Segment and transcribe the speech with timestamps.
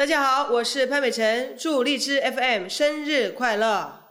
[0.00, 4.09] 大家好我是潘美辰祝荔枝 fm 生日快乐。